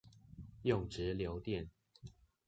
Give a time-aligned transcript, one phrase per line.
[0.63, 1.67] 用直流電